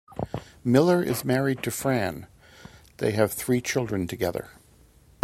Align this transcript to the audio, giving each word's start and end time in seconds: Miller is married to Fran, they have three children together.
Miller 0.63 1.03
is 1.03 1.23
married 1.23 1.61
to 1.61 1.69
Fran, 1.69 2.25
they 2.97 3.11
have 3.11 3.31
three 3.31 3.61
children 3.61 4.07
together. 4.07 4.49